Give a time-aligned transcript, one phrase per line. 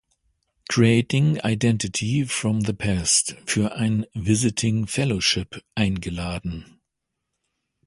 [0.67, 6.81] Creating Identity from the Past" für ein Visiting Fellowship eingeladen.